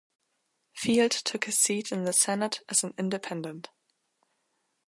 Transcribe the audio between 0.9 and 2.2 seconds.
took his seat in the